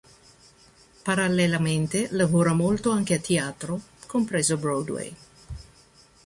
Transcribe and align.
Parallelamente 1.03 2.07
lavora 2.13 2.53
molto 2.53 2.89
anche 2.89 3.13
a 3.13 3.19
teatro, 3.19 3.79
compreso 4.07 4.57
Broadway. 4.57 5.15